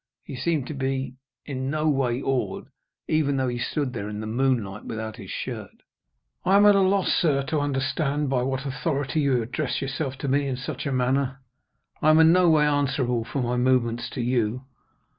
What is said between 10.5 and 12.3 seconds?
such a manner. I am